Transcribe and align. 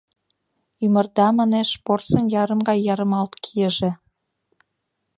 —Ӱмырда,— 0.85 1.27
манеш,— 1.39 1.69
порсын 1.85 2.25
ярым 2.41 2.59
гай 2.67 2.79
ярымалт 2.93 3.33
кийыже». 3.43 3.91